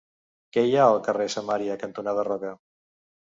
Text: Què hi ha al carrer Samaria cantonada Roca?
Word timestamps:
Què 0.55 0.61
hi 0.67 0.71
ha 0.77 0.87
al 0.93 0.97
carrer 1.07 1.27
Samaria 1.33 1.77
cantonada 1.83 2.23
Roca? 2.31 2.55